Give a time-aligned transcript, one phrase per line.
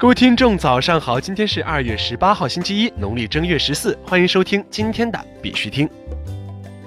[0.00, 1.20] 各位听众，早上好！
[1.20, 3.94] 今天是二月十八号，星期一，农历正月十四。
[4.02, 5.86] 欢迎收听今天的必须听。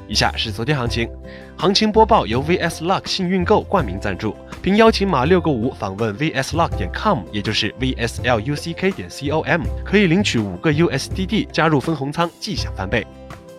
[0.07, 1.07] 以下是昨天行情，
[1.55, 13.05] 行情播报由 VS Luck 幸运购冠名赞助，并邀请码六个五访问 VSLuck 点 com，也就是 VSLUCK 点 com，可以领取五个 USDD，加入分红仓，即享翻倍。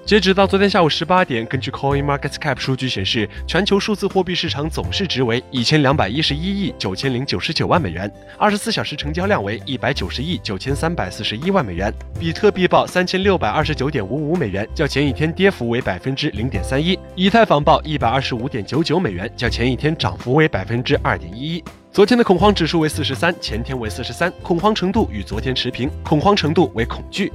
[0.06, 11.90] 截止到昨天下午十八点，根据 Coin Market Cap 数据显示，全球数字货币市场总市值为一千两百一十一亿九千零九十九万美元，二十四小时成交量为一百九十亿九千三百四十一万美元。
[12.20, 21.64] 比特币报三千六百二十九点五五美元，较前一天跌幅为百分之零点三一；以太坊报一百二十五点九九美元，较前一天涨幅为百分之二点一一。
[21.90, 27.32] 昨天的恐慌指数为四十三，前天为四十三，恐慌程度与昨天持平，恐慌程度为恐惧。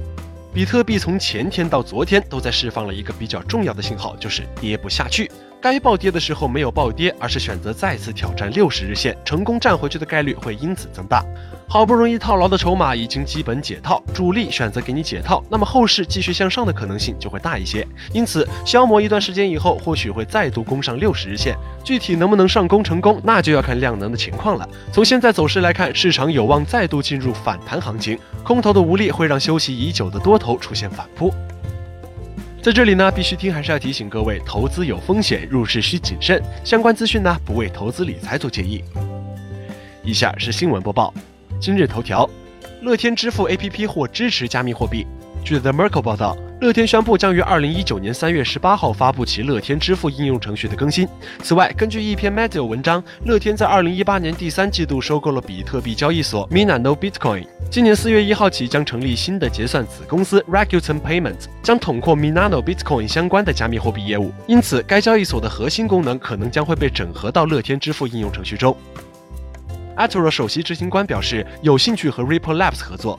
[0.52, 5.30] 比特币从前天到昨天都在释放了一个比较重要的信号，就是跌不下去。
[5.60, 11.24] 该暴跌的时候没有暴跌，而是选择再次挑战六十日线，成功站回去的概率会因此增大。
[11.72, 17.86] 好不容易套牢的筹码已经基本解套，主力选择给你解套，那么后市继续向上的可能性就会大一些。
[18.12, 21.56] 因此，消磨一段时间以后，或许会再度攻上六十日线。
[21.84, 24.68] 具体能不能上攻成功，那就要看量能的情况了。
[24.92, 31.32] 从现在走势来看，市场有望再度进入反弹行情，空头的无力会让休息已久的多头出现反扑。
[32.60, 36.42] 在这里呢，必须听还是要提醒各位，投资有风险，入市需谨慎。
[36.64, 38.82] 相关资讯呢，不为投资理财做建议。
[40.02, 41.14] 以下是新闻播报。
[41.60, 42.26] 今日头条：
[42.80, 45.06] 乐天支付 APP 或支持加密货币。
[45.44, 51.06] 据 The Merkle 报道，乐天宣布将于二零一九年三月十八号发布其乐天支付应用程序的更新。
[51.42, 57.46] 此外，根据一篇 Medium 文章，乐天在二零一八年第三季度收购了比特币交易所 Minano Bitcoin。
[57.70, 64.32] 今年四月一号起，将成立新的结算子公司 Rakuten Payments，将统括 Minano Bitcoin 相关的加密货币业务。
[64.46, 68.74] 因此，该交易所的核心功能可能将会被整合到乐天支付应用程序中。
[69.96, 73.18] Atoro 首席执行官表示，有兴趣和 Ripple Labs 合作。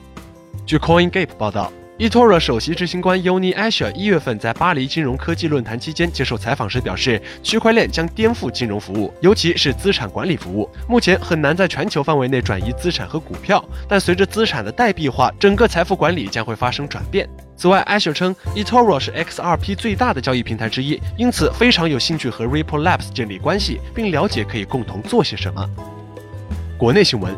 [0.66, 10.68] 据 CoinGape 报道，eToro 首席执行官 Yoni Asher 一月份在巴黎金融科技论坛期间接受采访时表示，区块链将颠覆金融服务，尤其是资产管理服务。
[10.88, 17.28] 目前很难在全球范围内转移资产和股票，但随着资产的代币化，整个财富管理将会发生转变。
[17.56, 25.68] 此外，Asher 称，eToro 是 XRP 最大的交易平台之一，因此非常有兴趣和 Ripple Labs 建立关系，并了解可以共同做些什么。
[26.82, 27.32] 国内新闻，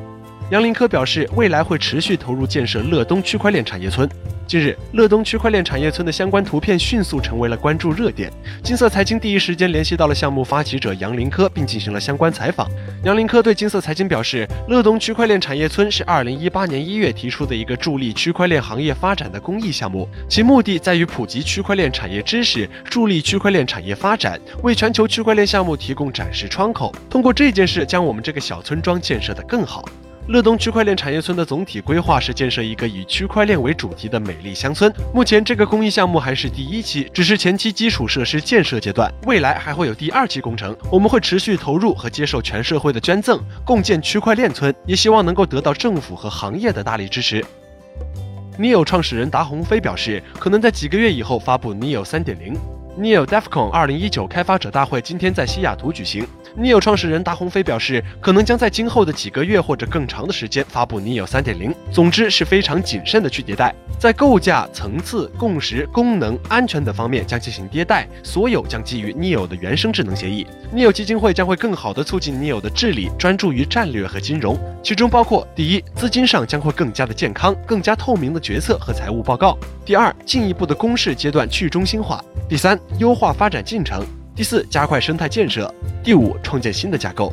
[0.51, 4.09] 杨林科表示，未来会持续投入建设乐东区块链产业村。
[4.47, 8.31] 近日，乐东区块链产业村的相关图片迅速成为了关注热点。
[8.63, 12.71] 金色财经第一时间联系到了项目发起者杨林科，并进行了相关采访。
[13.05, 26.95] 杨林科对金色财经表示，乐东区块链产业村是2018年1月提出的一个助力区块链行业发展的公益项目，其目的在于普及区块链产业知识，助力区块链产业发展，为全球区块链项目提供展示窗口。
[27.09, 29.85] 通过这件事，将我们这个小村庄建设得更好。
[30.27, 34.91] 乐东区块链产业村的总体规划是建设一个以区块链为主题的美丽乡村。
[35.13, 40.75] 目前这个公益项目还是第一期，只是前期基础设施建设阶段，未来还会有第二期工程。
[40.91, 47.45] 我们会持续投入和接受全社会的捐赠，共建区块链村，也希望能够得到政府和行业的大力支持。
[48.59, 52.57] Neo 创始人达鸿飞表示，可能在几个月以后发布 Neo 3.0。
[52.97, 56.25] Neo DevCon 2019开发者大会今天在西雅图举行。
[56.57, 61.75] Neo 创始人达鸿飞表示，可能将在今后的几个月或者更长的时间发布 Neo 3.0。
[61.91, 70.47] 总之是非常谨慎的去迭代，在构架、层次、共识、功能、安全等方面将进行迭代，所有将基于 Neo 的原生智能协议。
[70.73, 84.05] Neo 基金会将会更好地促进 Neo 的治理，专注于战略和金融，其中包括：第一，资金上将会更加的健康，更加透明的决策和财务报告；第二，进一步的公示阶段去中心化；第三，优化发展进程。
[84.35, 85.67] 第四，加快生态建设；
[86.03, 87.33] 第五，创建新的架构。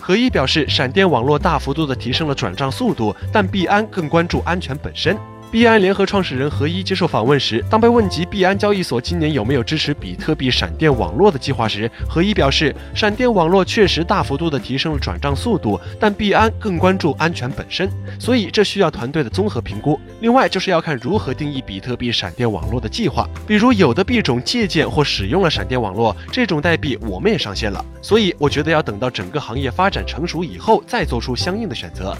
[0.00, 5.16] 何一表示，闪电网络大幅度地提升了转账速度，但币安更关注安全本身。
[5.50, 17.88] 币安联合创始人何一接受访问时，当被问及币安交易所今年有没有支持比特币闪电网络的计划时，何一表示，闪电网络确实大幅度地提升了转账速度，但币安更关注安全本身，
[18.20, 19.98] 所以这需要团队的综合评估。
[20.20, 27.82] 另外，就是要看如何定义比特币闪电网络的计划，比如有的币种借鉴或使用了闪电网络这种代币，我们也上线了。
[28.02, 32.14] 所以，我觉得要等到整个行业发展成熟以后，再做出相应的选择。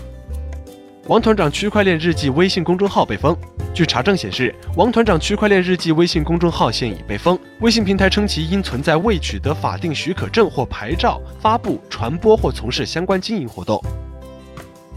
[1.08, 3.34] 王团长区块链日记微信公众号被封。
[3.72, 7.38] 据查证显示，王团长区块链日记微信公众号现已被封。
[7.60, 13.82] 微信平台称其因存在未取得法定许可证或牌照，发布、传播或从事相关经营活动。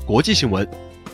[0.06, 0.68] 国际新闻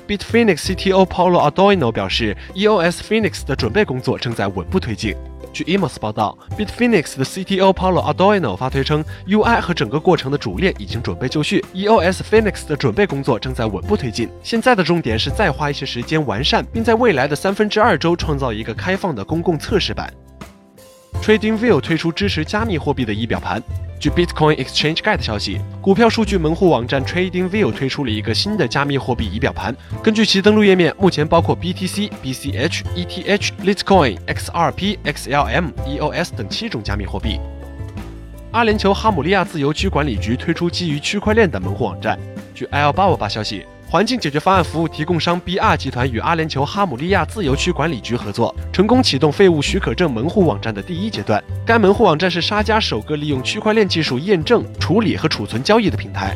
[0.07, 5.15] ，Bitfinex CTO Paulo Ardoino 表示，EOS Phoenix 的准备工作正在稳步推进。
[5.53, 14.29] 据 Emos 报道，Bitfinex 的 CTO Paolo Ardoino 发推称，UI 和整个过程的主链已经准备就绪，EOS Phoenix 的准备工作正在稳步推进。
[14.43, 20.13] 现在的重点是再花一些时间完善，并在未来的三分之二周创造一个开放的公共测试版。
[21.21, 23.61] TradingView 推出支持加密货币的仪表盘。
[23.99, 29.75] 据 Bitcoin Exchange Guide 消息，股票数据门户网站 TradingView 推出了一个新的加密货币仪表盘。
[30.03, 37.39] 根据其登录页面，目前包括 BTC、BCH、ETH、Litecoin、XRP、XLM、EOS 等七种加密货币。
[38.51, 42.19] 阿联酋哈姆利亚自由区管理局推出基于区块链的门户网站。
[42.53, 43.65] 据 Alibaba 消息。
[43.89, 51.41] 环境解决方案服务提供商 BR 集团与阿联酋哈姆利亚自由区管理局合作，成功启动废物许可证门户网站的第一阶段。
[51.65, 56.35] 该门户网站是沙加首个利用区块链技术验证、处理和储存交易的平台。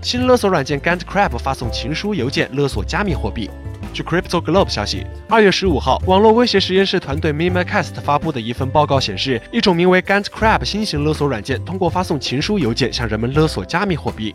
[0.00, 3.50] 新勒索软件 GantCrab 发送情书邮件勒索加密货币。
[3.92, 14.34] 据 Crypto Globe 消息，二月十五号，网络威胁实验室团队 Mimacast 发布的一份报告显示，一种名为 GantCrab 新型勒索软件通过发送情书邮件向人们勒索加密货币。